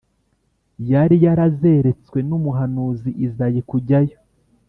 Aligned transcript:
yari 0.91 1.15
yarazeretswe 1.25 2.17
n’umuhanuzi 2.29 3.09
Izayi, 3.25 3.59
kujyayo 3.69 4.15